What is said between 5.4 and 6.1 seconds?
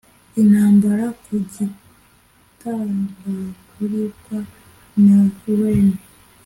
wren!